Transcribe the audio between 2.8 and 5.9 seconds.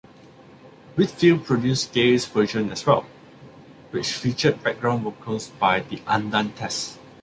well, which featured background vocals by